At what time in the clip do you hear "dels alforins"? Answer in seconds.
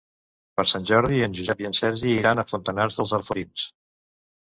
3.01-3.73